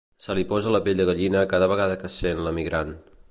Se 0.25 0.35
li 0.37 0.43
posa 0.51 0.71
la 0.75 0.81
pell 0.87 1.01
de 1.01 1.05
gallina 1.09 1.45
cada 1.53 1.69
vegada 1.73 1.99
que 2.05 2.13
sent 2.17 2.45
"L'emigrant". 2.47 2.97